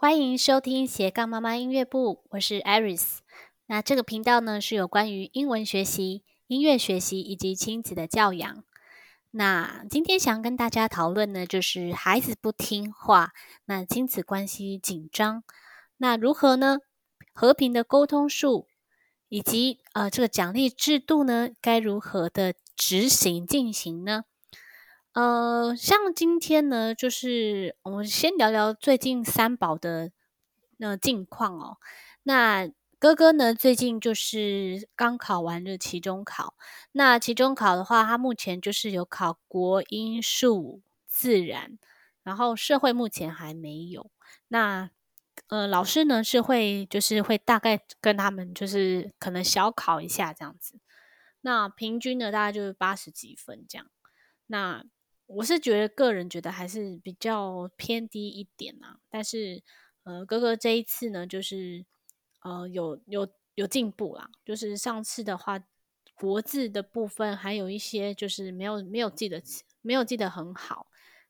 [0.00, 3.18] 欢迎收听斜杠妈妈音乐部，我是 Iris。
[3.66, 8.62] 那这个频道呢，是有关于英文学习、音乐学习以及亲子的教养。
[9.32, 13.32] 那今天想跟大家讨论呢，就是孩子不听话，
[13.64, 15.42] 那亲子关系紧张，
[15.96, 16.78] 那如何呢？
[17.32, 18.68] 和平的沟通术，
[19.28, 24.26] 以及呃这个奖励制度呢，该如何的执行进行呢？
[25.14, 30.12] 呃，像今天呢，就是我们先聊聊最近三宝的
[30.76, 31.78] 那近况哦。
[32.22, 32.68] 那
[33.00, 36.54] 哥哥呢，最近就是刚考完了期中考。
[36.92, 41.78] 那期中考的话，他目前就是有考国英数自然，
[42.22, 44.10] 然后社会目前还没有。
[44.48, 44.90] 那
[45.48, 50.78] 呃，老师呢是会就是会大概跟他们就是可能小考一下这样子。
[51.40, 53.86] 那平均呢，大概就是八十几分这样。
[54.46, 54.84] 那
[55.28, 59.62] 我是觉得个人觉得还是比较偏低一点啊，但是
[60.04, 61.84] 呃，哥哥这一次呢，就是
[62.40, 65.62] 呃有有有进步啦，就是上次的话，
[66.14, 69.42] 国字的部分还有一些就是没有没有记得
[69.82, 70.86] 没有记得很好，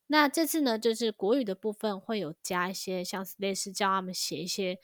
[0.06, 4.78] 那这次呢，就是国语的部分会有加一些像类似教他们写一些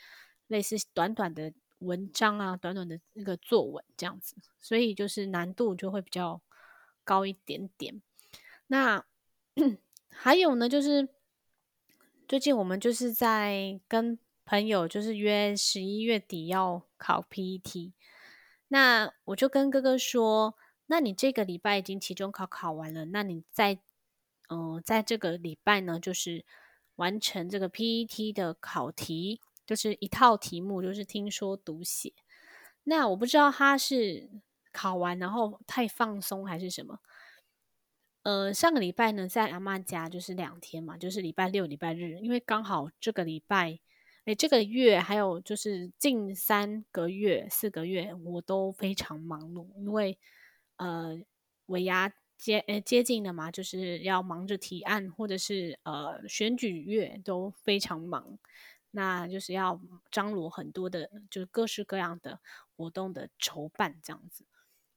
[0.48, 6.42] 类似短短的文章啊，短短的那个作文这样子，所以就是难度就会比较
[7.04, 8.02] 高一点点。
[8.74, 9.04] 那
[10.10, 11.08] 还有呢，就是
[12.26, 17.92] 最近我们就是在跟朋友就是约十一月底要考 PET，
[18.66, 23.78] 那我就跟哥哥说，那你这个礼拜已经期中考考完了，那你在
[24.48, 26.44] 嗯、在这个礼拜呢，就是
[26.96, 32.12] 完成这个 PET 的考题，就是一套题目，就是听说读写。
[32.82, 34.28] 那我不知道他是
[34.72, 36.98] 考完然后太放松还是什么。
[38.24, 43.78] 呃，上个礼拜呢，在阿嬷家就是两天嘛，就是礼拜六、礼拜日，因为刚好这个礼拜，
[44.24, 50.18] 诶，这个月还有就是近三个月、四个月，我都非常忙碌，因为
[50.78, 51.20] 呃，
[51.66, 58.38] 尾牙接呃接近了嘛，就是要忙着提案，或者是呃选举月都非常忙，
[58.92, 59.78] 那就是要
[60.10, 62.40] 张罗很多的，就是各式各样的
[62.74, 64.46] 活动的筹办这样子，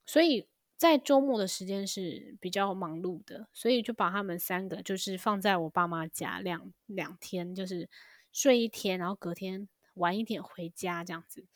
[0.06, 0.46] 所以。
[0.78, 7.90] 在周末的时间是比较忙碌的，所以就把他们三个就是放在我爸妈家两两天，就是
[8.32, 11.48] 睡一天，然后隔天晚一点回家这样子。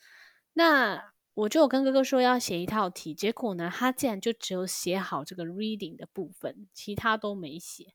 [0.51, 7.93] 那我就跟哥哥说要写一套题，结果呢，他竟然就只有写好这个 reading 的部分，其他都没写。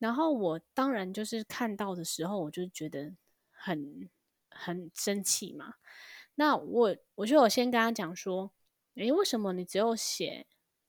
[0.00, 3.14] 然后我当然就是看到的时候，我就觉得
[3.52, 4.10] 很
[4.50, 5.74] 很生气嘛。
[6.34, 8.50] 那我我就有先跟他讲说。
[8.98, 10.46] 诶，为什么你只有写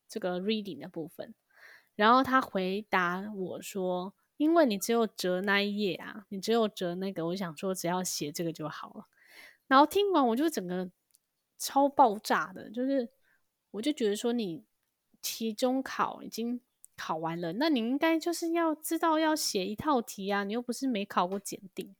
[0.07, 1.35] 这个 reading 的部分？
[1.95, 9.07] 然后他回答我说：“因为你只有折那一页啊，你只有折那个。”我想说，只要写这个就好了。
[9.67, 10.89] 然后听完，我就整个
[11.57, 13.09] 超爆炸的，就是
[13.71, 14.63] 我就觉得说，你
[15.21, 16.61] 期中考已经
[16.95, 21.95] 考完了，那你应该就是要知道要写一套题啊，你又不是没考过检定。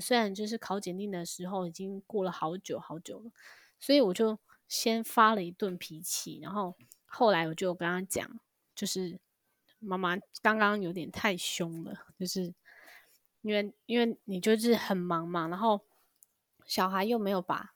[0.00, 3.32] 虽然就是考检定的时候已经过了好久好久了，
[3.80, 4.38] 所以我就。
[4.74, 6.74] 先发了一顿脾气，然后
[7.04, 8.40] 后来我就跟他讲，
[8.74, 9.20] 就是
[9.78, 12.54] 妈妈刚刚有点太凶了，就是
[13.42, 15.84] 因为因为你就是很忙嘛，然后
[16.64, 17.74] 小孩又没有把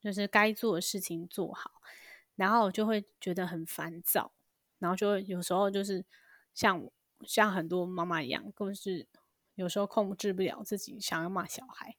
[0.00, 1.82] 就是该做的事情做好，
[2.36, 4.30] 然后我就会觉得很烦躁，
[4.78, 6.04] 然后就有时候就是
[6.54, 6.88] 像
[7.22, 9.08] 像很多妈妈一样，更是
[9.56, 11.96] 有时候控制不了自己想要骂小孩，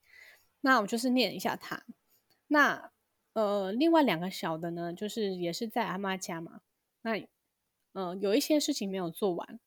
[0.62, 1.84] 那我就是念一下他，
[2.48, 2.94] 那。
[3.38, 6.62] 呃，另外两个小的呢，就是也是在阿妈家嘛。
[7.04, 7.24] 那
[7.92, 9.60] 呃，有一些事情没有做完，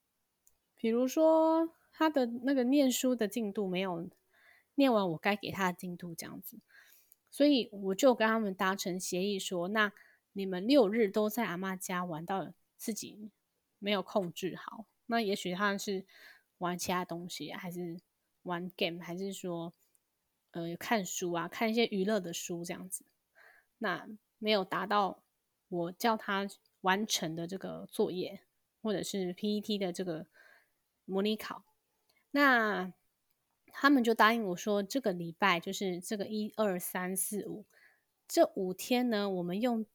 [0.76, 4.10] 比如说他的那个念书的进度没有
[4.75, 6.58] 念完，我该给他的进度这样子。
[7.31, 9.92] 所以我就跟他们达成协议说，那
[10.32, 13.31] 你们六日都在阿妈家玩到自己
[13.78, 14.87] 没有控制好。
[15.06, 16.04] 那也许他是
[16.58, 18.00] 玩其他东西，还是
[18.42, 19.72] 玩 game，还是说
[20.50, 23.05] 呃看书啊，看一些娱乐的书这样子。
[23.82, 25.23] 那没有达到
[25.69, 26.49] 我叫他
[26.82, 28.41] 完成的这个作业，
[28.82, 30.27] 或者是 PET 的这个
[31.05, 31.65] 模拟考，
[32.31, 32.93] 那
[33.67, 37.65] 他们就答应我说，这个礼拜就是这个一二三四五
[38.29, 39.87] 这五天呢，我们用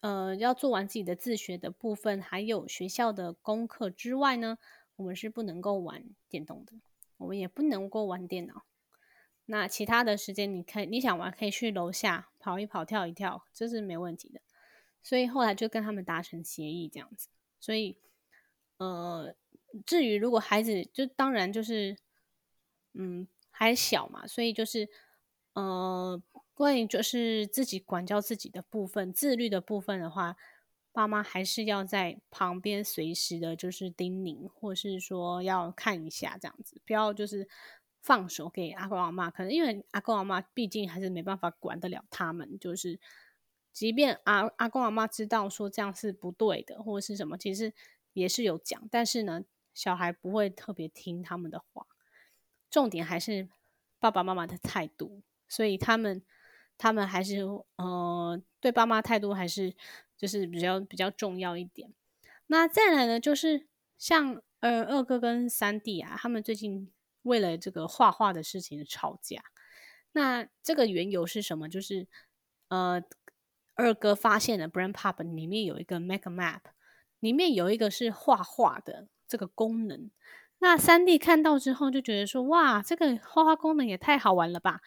[0.00, 4.58] 呃要做完自己的自学的部分，还有学校的功课之外呢，
[4.96, 6.72] 我们是不能够玩电动的，
[7.16, 8.64] 我们也不能够玩电脑。
[9.46, 14.40] 那其他的时间，你可以你想玩，可以去楼下跑一跑、跳一跳，这是没问题的。
[15.02, 17.28] 所以后来就跟他们达成协议这样子。
[17.60, 17.98] 所以，
[18.78, 19.34] 呃，
[19.84, 21.96] 至于如果孩子，就当然就是，
[22.94, 24.88] 嗯，还小嘛，所以就是
[25.52, 26.22] 呃，
[26.54, 30.36] 关于就是自己管教自己的部分、自律的部分的话，
[30.90, 37.46] 爸妈还是要在旁边随时的，就是叮咛，或是说要看一下这样子，不要就是
[38.04, 39.30] 放手给阿公阿妈。
[39.30, 43.00] 可能因为阿公阿妈毕竟还是没办法管得了他们，就是
[43.72, 47.72] 即便阿阿公阿妈知道说这样是不对的，或者是什么，其实
[48.12, 49.42] 也是有讲，但是呢，
[49.72, 51.86] 小孩不会特别听他们的话。
[52.70, 53.48] 重点还是
[53.98, 56.22] 爸爸妈妈的态度，所以他们
[56.76, 57.40] 他们还是
[57.76, 59.74] 呃对爸妈态度还是
[60.16, 61.92] 就是比较比较重要一点。
[62.48, 63.66] 那再来呢，就是
[63.96, 66.90] 像呃二哥跟三弟啊，他们最近
[67.24, 69.42] 为了这个画画的事情吵架。
[70.12, 71.68] 那这个缘由是什么？
[71.68, 72.06] 就是
[72.68, 73.02] 呃
[73.74, 76.60] 二哥发现了 Brain Pop 里面有一个 Make Map，
[77.18, 80.12] 里面有一个是画画的这个功能。
[80.60, 84.80] 那三弟看到之后就觉得说：“哇，这个画画功能也太好玩了吧！”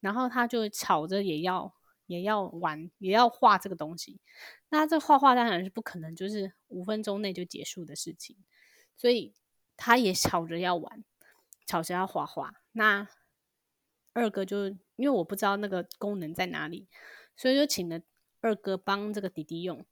[0.00, 1.74] 然后他就吵着也要
[2.06, 4.18] 也要玩，也要画这个东西。
[4.70, 8.36] 那这画画当然是不可能，就是五分钟内就结束的事情，
[8.96, 9.34] 所以
[9.76, 11.04] 他也吵着要玩，
[11.66, 12.62] 吵着要画画。
[12.72, 13.08] 那
[14.12, 16.88] 二哥就因为我不知道那个功能在哪里，
[17.36, 18.00] 所以就请了
[18.40, 19.84] 二哥帮这个弟弟用。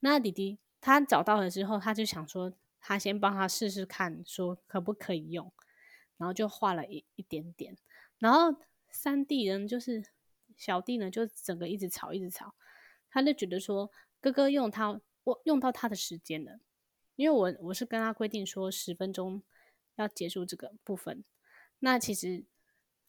[0.00, 2.52] 那弟弟他找到了之后，他就想说。
[2.80, 5.52] 他先帮他试试看，说可不可以用，
[6.16, 7.76] 然后就画了一一点点，
[8.18, 8.56] 然后
[8.88, 10.00] 三弟人就是
[10.56, 12.54] 小弟呢，就整个一直吵，一直吵，
[13.10, 13.90] 他就觉得说
[14.20, 16.60] 哥哥用他，我用到他的时间了，
[17.16, 19.42] 因为我我是跟他规定说十分钟
[19.98, 21.24] 要结束这个部分，
[21.80, 22.44] 那其实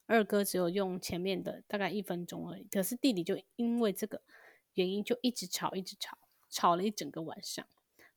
[0.06, 4.22] 二哥只有用前面的大概一分钟而已，可是弟弟就因为这个
[4.74, 7.66] 原因就一直吵，一直吵，吵了一整个晚上。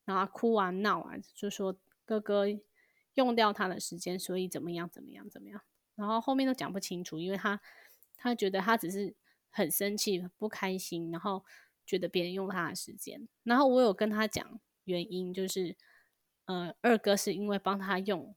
[0.05, 2.45] 然后哭啊闹啊，就说哥哥
[3.13, 5.61] 用掉他的时间，所以怎么样怎么样怎么样。
[5.95, 7.61] 然后后面都讲不清楚，因为他
[8.17, 9.15] 他觉得他只是
[9.49, 11.45] 很生气不开心，然后
[11.85, 13.29] 觉得别人用他的时间。
[13.43, 15.77] 然后我有跟他讲原因，就是
[16.45, 18.35] 呃二哥是因为帮他用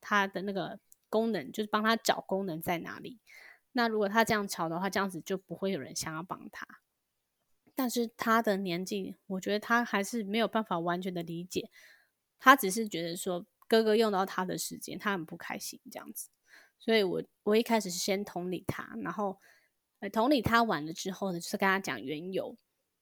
[0.00, 0.78] 他的那个
[1.08, 3.20] 功能，就是帮他找功能在哪里。
[3.72, 6.66] 那如果他这样吵的话，这样子就不会有人想要帮他。
[7.74, 11.70] 但是他的年纪，我觉得他还是没有办法完全的理解。
[12.40, 16.28] 他只是觉得说哥哥用到他的时间，他很不开心这样子。
[16.80, 19.38] 所以我我一开始是先同理他，然后
[20.12, 22.56] 同理他完了之后呢，就是跟他讲缘由。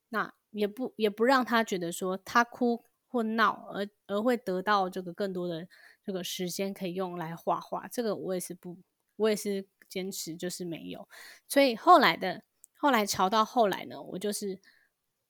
[0.09, 2.85] 那也不也不让他觉得说他哭
[3.17, 5.67] 或闹而而会得到这个更多的
[6.05, 7.89] 这个时间可以用来画画。
[7.89, 8.77] 这个我也是不，
[9.17, 11.09] 我也是坚持就是没有。
[11.49, 12.43] 所以后来的。
[12.79, 14.61] 后来吵到后来呢，我就是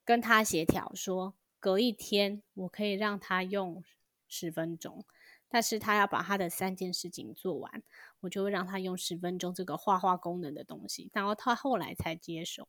[0.04, 3.84] 跟他协调说，隔一天我可以让他用
[4.26, 5.04] 十分钟，
[5.48, 7.84] 但是他要把他的三件事情做完，
[8.18, 12.66] 我就会让他用十分钟这个画画功能的东西，然后他后来才接受。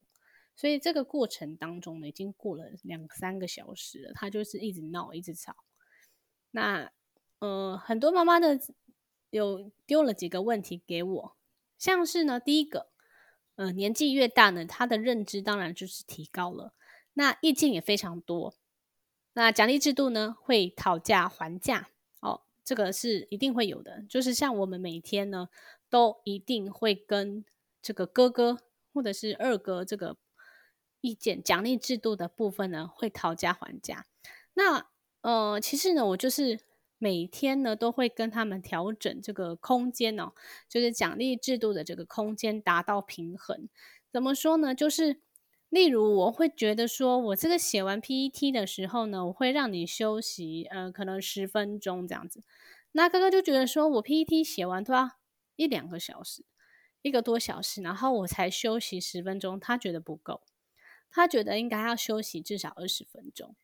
[0.58, 5.56] 所以这个过程当中呢，已经过了两三个小时了，他就是一直闹，一直吵。
[6.52, 6.92] 那
[7.40, 8.60] 呃，很多妈妈的
[9.30, 11.36] 有丢了几个问题给我，
[11.78, 12.90] 像是呢，第一个。
[13.56, 16.74] 呃，年纪越大呢，他的认知当然就是提高了，
[17.14, 18.54] 那意见也非常多。
[19.34, 21.90] 那奖励制度呢，会讨价还价
[22.20, 24.06] 哦，这个是一定会有的。
[24.08, 25.50] 就是像我们每天呢，
[25.90, 27.44] 都一定会跟
[27.82, 28.60] 这个哥哥
[28.94, 30.18] 或者是二哥这个
[31.02, 34.06] 意见奖励制度的部分呢，会讨价还价。
[34.54, 34.88] 那
[35.22, 36.60] 呃，其实呢，我就是。
[37.00, 40.32] 每天呢，都会跟他们调整这个空间哦，
[40.68, 43.70] 就是奖励制度的这个空间达到平衡。
[44.12, 44.74] 怎么说呢？
[44.74, 45.22] 就是
[45.70, 52.42] 例如我会觉得说，我这个写完 PET 的时候呢，我会让你休息，呃，可能十分钟这样子。
[52.94, 55.12] 那哥哥就觉得说我 PET 写完都要
[55.56, 56.44] 一两个小时，
[57.04, 60.42] 一个多小时，然后我才休息十分钟，他觉得不够，
[61.12, 63.56] 他觉得应该要休息至少二十分钟。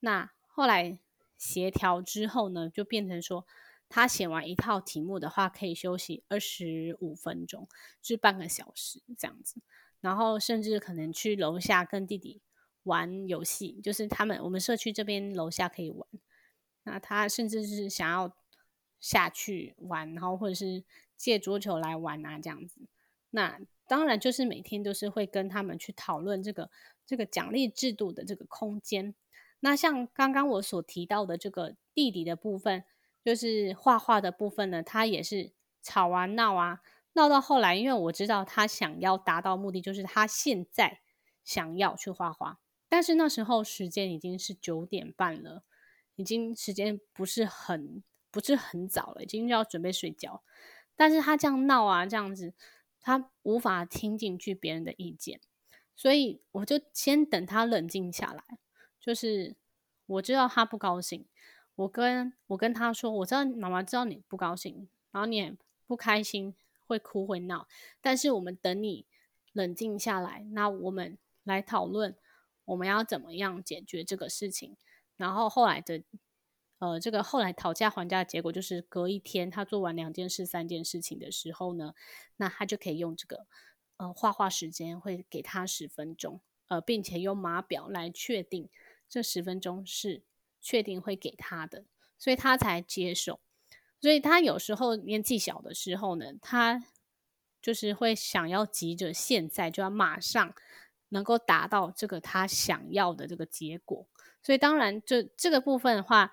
[0.00, 0.98] 那后来。
[1.40, 3.46] 协调之后呢，就变成说，
[3.88, 7.66] 他写完一套题目的话，可以休息二十五分钟，
[8.02, 9.62] 就是半个小时这样子。
[10.02, 12.42] 然后甚至可能去楼下跟弟弟
[12.82, 16.06] 玩游戏，就是他们我们社区这边楼下可以玩。
[16.82, 18.36] 那他甚至是想要
[19.00, 20.84] 下去玩，然后或者是
[21.16, 22.82] 借桌球来玩啊这样子。
[23.30, 23.58] 那
[23.90, 26.70] 当然就是每天都是会跟他们去讨论这个
[27.04, 29.16] 这个奖励制度的这个空间。
[29.58, 32.84] 那像刚刚我所提到的这个弟弟的部分，
[33.24, 35.50] 就是画画的部分呢，他也是
[35.82, 36.82] 吵啊闹啊，
[37.14, 41.00] 闹到后来，因为我知道他想要达到目的，就是他现在
[41.42, 45.64] 想要去画画，但是那时候时间已经是九点半了，
[46.14, 50.44] 已经时间不是很不是很早了，已经要准备睡觉。
[50.94, 52.54] 但是他这样闹啊，这样子，
[53.00, 55.40] 他无法听进去别人的意见，
[55.96, 58.58] 所以我就先等他冷静下来。
[59.00, 59.56] 就是
[60.06, 61.26] 我知道他不高兴，
[61.74, 66.54] 我跟我跟他说，我知道妈妈知道你不高兴，然后你也不开心，
[66.86, 67.66] 会哭会闹，
[68.00, 69.06] 但是我们等你
[69.52, 72.16] 冷静下来，那我们来讨论
[72.66, 74.76] 我们要怎么样解决这个事情。
[75.16, 76.02] 然后后来的。
[76.80, 81.92] 呃，这个后来讨价还价的结果就是，隔一天他做完两件事、三件事情的时候呢，
[82.38, 83.46] 那他就可以用这个
[83.98, 88.70] 呃画画时间会给他十分钟，呃，并且用码表来确定
[89.10, 90.22] 这十分钟是
[90.58, 91.84] 确定会给他的，
[92.18, 93.40] 所以他才接受。
[94.00, 96.82] 所以他有时候年纪小的时候呢，他
[97.60, 100.54] 就是会想要急着现在就要马上
[101.10, 104.08] 能够达到这个他想要的这个结果，
[104.42, 106.32] 所以当然这这个部分的话。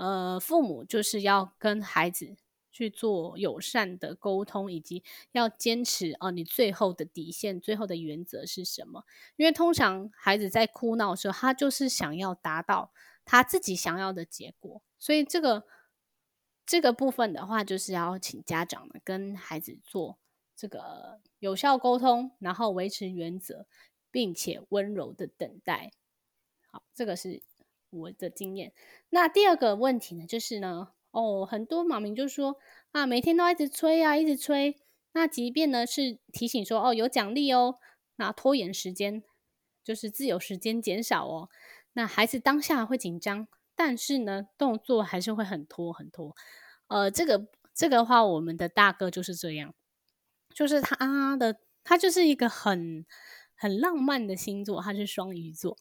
[0.00, 2.34] 呃，父母就是要跟孩子
[2.72, 9.04] 去做友善的沟通，以及要坚持哦，你最后的底线、最后的原则是什么？
[9.36, 12.94] 因为通常孩子在哭闹的时候，他就是想要达到
[13.26, 15.66] 他自己想要的结果，所以这个
[16.64, 20.18] 这个部分的话，就是要请家长呢跟孩子做
[20.56, 23.66] 这个有效沟通，然后维持原则，
[24.10, 25.92] 并且温柔的等待。
[26.70, 27.42] 好，这个是。
[27.90, 28.72] 我的经验，
[29.10, 32.56] 那第二个问题呢，就是呢，哦，很多妈咪就说
[32.92, 34.76] 啊，每天都一直催啊，一直催。
[35.12, 37.78] 那即便呢是提醒说，哦，有奖励哦，
[38.16, 39.24] 那拖延时间
[39.82, 41.48] 就是自由时间减少哦。
[41.94, 46.36] 那孩子当下会紧张，但是呢，动作还是会很拖很拖。
[46.86, 49.74] 呃，这个这个话，我们的大哥就是这样，
[50.54, 53.04] 就是他的他就是一个很
[53.56, 55.76] 很浪漫的星座，他是双鱼座。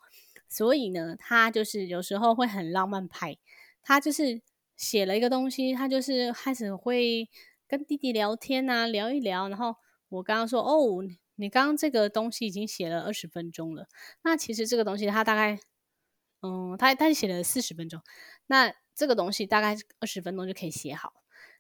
[0.49, 3.37] 所以呢，他就是有时候会很浪漫派，
[3.83, 4.41] 他就是
[4.75, 7.29] 写了一个东西，他就是开始会
[7.67, 9.47] 跟弟弟聊天啊，聊一聊。
[9.47, 9.75] 然后
[10.09, 11.03] 我刚刚说，哦，
[11.35, 13.87] 你刚刚这个东西已经写了二十分钟了。
[14.23, 15.59] 那其实这个东西他大概，
[16.41, 18.01] 嗯，他他写了四十分钟，
[18.47, 21.13] 那这个东西大概二十分钟就可以写好。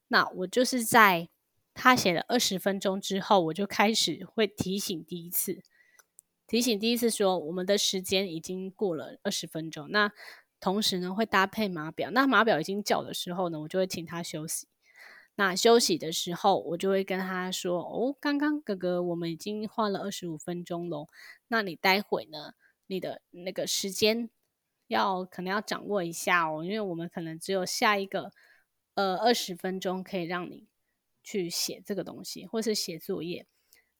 [0.07, 1.29] 那我就是在
[1.75, 5.61] 他写了二十分钟之后，我就开始会提醒第一次。
[6.49, 9.91] 提醒第一次说，我们的时间已经过了二十分钟。
[9.91, 10.11] 那
[10.59, 12.09] 同时呢，会搭配码表。
[12.09, 14.67] 那码表已经叫的时候呢，我就会请他休息。
[15.35, 21.07] 那休息的时候，我就会跟他说：“哦，刚刚哥哥，我们已经花了二十五分钟喽。
[21.49, 22.55] 那你待会呢，
[22.87, 24.27] 你的那个时间
[24.87, 28.31] 要可能要掌握一下哦，因为我们可能只有下一个
[28.95, 30.67] 呃二十分钟可以让你
[31.23, 33.45] 去写这个东西，或是写作业。”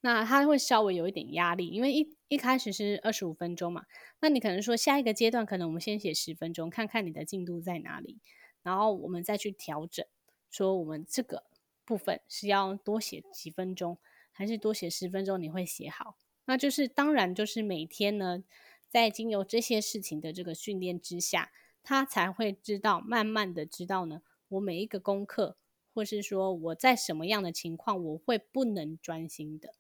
[0.02, 3.86] 那他会稍微有一点压力，因为一一开始是二十五分钟嘛，
[4.22, 8.20] 那你可能说下一个阶段可能我们先写十分钟，看看你的进度在哪里，
[8.64, 10.06] 然后我们再去调整，
[10.50, 11.44] 说我们这个
[11.84, 13.98] 部分是要多写几分钟，
[14.32, 16.16] 还是多写十分钟你会写好？
[16.46, 18.44] 那就是当然就是每天呢，
[18.88, 21.52] 在经由这些事情的这个训练之下，
[21.84, 25.58] 他才会知道，慢慢的知道呢，我每一个功课，
[26.00, 29.74] 或是说我在什么样的情况我会不能专心的。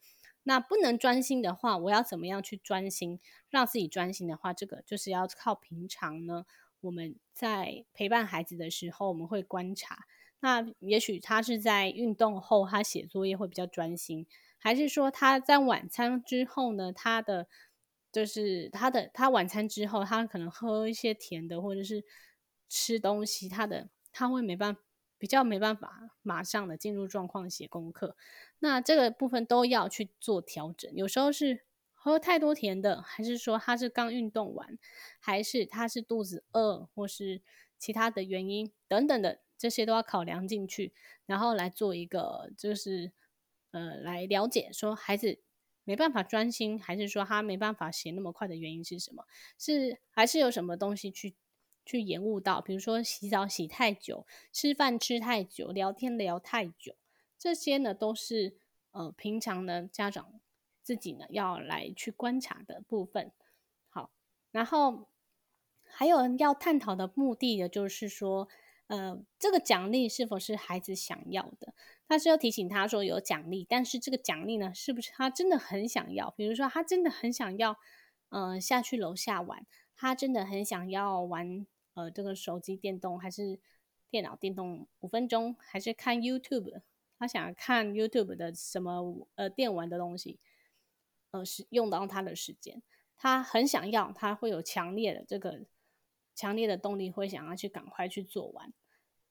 [0.43, 6.45] 那不能专心的话，我要怎么样去专心，让自己专心的话，这个就是要靠平常呢。
[6.81, 9.99] 我们在陪伴孩子的时候，我们会观察。
[10.41, 16.91] 那也许他是在运动后，他写作业会比较专心，还是说他在晚餐之后呢？
[16.91, 17.47] 他的
[18.11, 22.03] 就是他的他晚餐之后，他可能喝一些甜的，或者是
[22.67, 24.81] 吃东西，他的他会没办法。
[25.19, 28.15] 比较没办法马上的进入状况写功课，
[28.59, 30.91] 那这个部分都要去做调整。
[30.95, 34.79] 有时候是喝太多甜的，还是说他是刚运动完，
[35.19, 37.41] 还是他是肚子饿，或是
[37.77, 40.93] 其他的原因等等的，这些都要考量进去，
[41.25, 43.11] 然后来做一个就是
[43.71, 45.39] 呃来了解说孩子
[45.83, 49.25] 没办法专心，还是说他没办法写那么快的原因是什么？
[49.57, 51.35] 是还是有什么东西去？
[51.89, 56.95] 去延误到，比如说洗澡洗太久，吃饭吃太久，聊天聊太久，
[57.35, 58.55] 这些呢都是
[58.91, 60.39] 呃平常呢家长
[60.83, 63.31] 自己呢要来去观察的部分。
[63.89, 64.11] 好，
[64.51, 65.07] 然后
[65.81, 68.47] 还有要探讨的目的呢，就是说，
[68.85, 71.73] 呃，这个奖励是否是孩子想要的？
[72.07, 76.29] 他是要提醒他说有奖励，但是这个奖励呢，是不是他真的很想要？
[76.37, 77.79] 比如说他真的很想要，
[78.29, 79.65] 呃，下去楼下玩，
[79.95, 81.65] 他真的很想要玩。
[81.99, 83.59] 呃，这个手机电动还是
[84.09, 86.81] 电脑电动五分钟，还是看 YouTube？
[87.17, 90.39] 他想要看 YouTube 的什么呃电玩的东西，
[91.31, 92.81] 呃，是用到他的时间，
[93.17, 95.65] 他很想要，他会有强烈的这个
[96.33, 98.71] 强烈的动力，会想要去赶快去做完。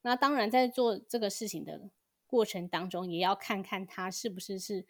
[0.02, 1.88] 那当然，在做这个事情的
[2.26, 4.84] 过程当中，也要看看他是不是是，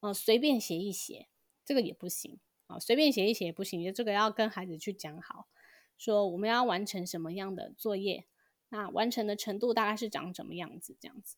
[0.00, 1.28] 呃，随便写一写，
[1.64, 5.46] 这个也不行啊，随便写一写也不行，就这个要跟孩子去讲好，
[6.00, 8.24] 说我们要完成什么样的作业，
[8.70, 11.36] 那完成的程度大概是长什么样子，这样子。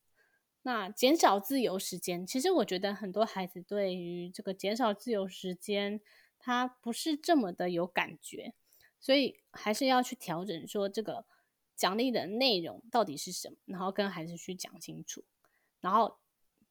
[0.62, 6.00] 那减少自由时间，其实我觉得很多孩子对于这个减少自由时间，
[6.38, 8.54] 他不是这么的有感觉，
[9.00, 11.26] 所以还是要去调整说这个
[11.75, 15.25] 奖励的内容到底是什么，然后跟孩子去讲清楚，
[15.81, 16.19] 然后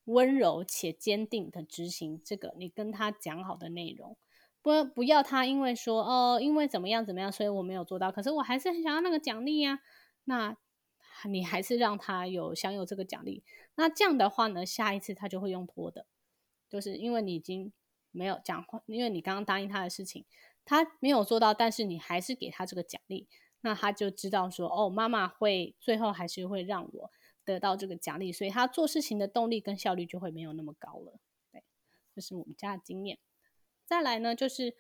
[0.06, 4.16] 温柔且坚定的执行这个你跟他讲好的内容，
[4.62, 9.80] 不不要他因为说哦，因为怎么样怎么样，所以我没有做到，可是我还是很想要那个奖励呀，
[10.26, 10.58] 那。
[11.26, 13.44] 你还是让他有享有这个奖励，
[13.76, 16.08] 那这样的话呢，下一次他就会用拖的，
[16.68, 17.72] 就是因为你已经
[18.10, 20.26] 没有讲话，因为你刚刚答应他的事情，
[20.66, 23.28] 他没有做到，但是你还是给他这个奖励，
[23.62, 27.12] 那他就知道说，哦，妈妈会最后还是会让我
[27.46, 31.20] 得到这个奖励，所以他做事情的动力跟效率就会没有那么高了。
[31.52, 31.64] 对，
[32.16, 33.20] 这是我们家的经验。
[33.92, 34.74] 再来呢，就是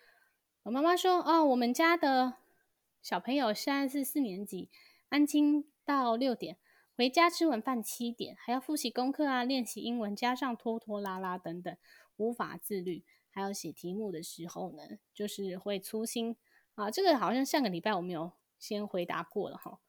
[0.63, 2.35] 我妈妈说，哦，我们家的
[3.01, 4.69] 小朋友现在是四年级，
[5.09, 5.65] 安静。
[5.83, 6.57] 到六点
[6.95, 11.75] 回家吃完饭，七点还要复习功课啊，练习英文，加上拖拖拉拉等等，
[12.15, 13.03] 无法自律。
[13.31, 16.37] 还有写题目的时候呢，就是会粗心
[16.75, 16.89] 啊。
[16.89, 19.79] 这个好像上个礼拜我们有先回答过了哈，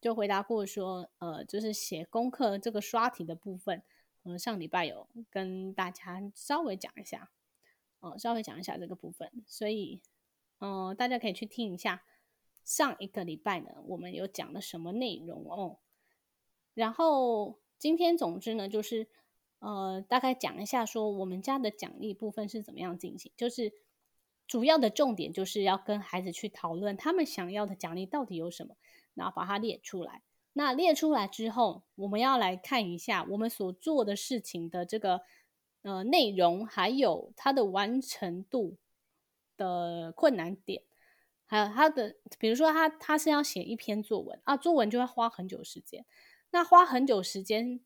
[0.00, 3.82] 就回答过说，呃，就是写功课这个刷题的部分，
[4.22, 7.30] 呃，上礼拜有跟大家稍微讲一下，
[8.02, 10.02] 哦，稍微讲一下这个部分，所以，
[10.58, 12.02] 呃，大家可以去听一下。
[12.64, 15.78] 上一个礼拜呢，我们有讲了什么内容哦？
[16.74, 19.08] 然后今天总之呢，就是
[19.58, 23.32] 呃，大概讲一下说我们家的奖励部分是怎么样进行。
[23.36, 23.72] 就是
[24.46, 28.76] 主要的重点就是要跟孩子去讨论他们想要的奖励到底有什么，
[29.14, 30.22] 然后把它列出来。
[30.52, 35.22] 那列出来之后，我们要来看一下我们所做的事情的这个
[35.82, 38.76] 呃内容，还有它的完成度
[39.56, 40.82] 的困难点。
[41.44, 46.06] 还有他的，比如说他他是要写一篇作文啊，作文就会花很久时间。
[46.50, 47.78] 那花很久时间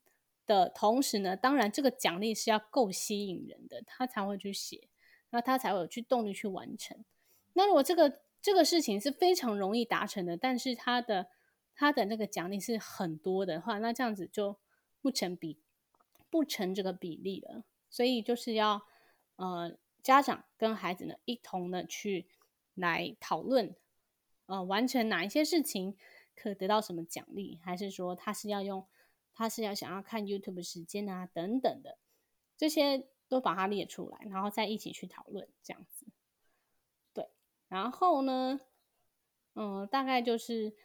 [0.46, 4.88] 的同时呢，当然这个奖励是要够吸引人的，他才会去写，
[5.30, 7.04] 那他才会有去动力去完成。
[7.54, 11.26] 那如果这个这个事情是非常容易达成的，但是他的
[11.74, 14.60] 他的那个奖励是很多的话，那这样子就
[15.00, 15.58] 不成比
[16.30, 17.64] 不成这个比例了。
[17.96, 18.82] 所以就是要
[19.36, 22.28] 呃家长跟孩子呢一同的去。
[22.78, 23.74] 来讨论，
[24.44, 25.96] 呃，完成哪一些事情
[26.34, 28.86] 可得到什么奖励，还是说他是要用，
[29.32, 31.96] 他是要想要看 YouTube 时间啊，等等的，
[32.54, 36.04] 这些都把它列出来，然后再一起去讨论，这样子。
[37.14, 37.30] 对，
[37.68, 38.60] 然后呢，
[39.54, 40.76] 嗯、大概就是，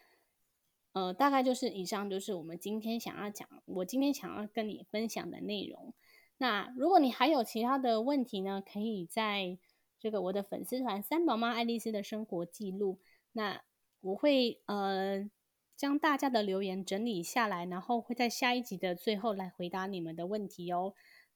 [0.92, 5.92] 呃，大概就是以上就是我们今天想要讲，我今天想要跟你分享的内容。
[6.38, 9.58] 那如果你还有其他的问题呢，可以在。
[10.00, 12.98] 这个我的粉丝团三宝妈爱丽丝的生活记录，
[13.34, 13.62] 那
[14.00, 15.30] 我会呃
[15.76, 20.94] 将大家的留言整理下来，然后会在下一集的最后来回答你们的问题哦。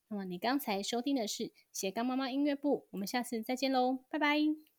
[0.09, 4.76] 那么你刚才收听的是斜杠妈妈音乐部，我们下次再见喽，拜拜。